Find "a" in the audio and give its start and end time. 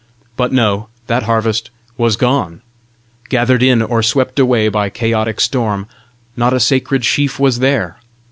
6.53-6.59